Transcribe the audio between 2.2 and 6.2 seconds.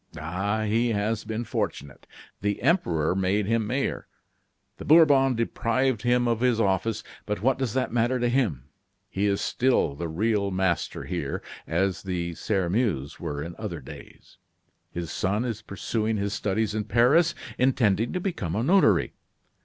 The emperor made him mayor. The Bourbons deprived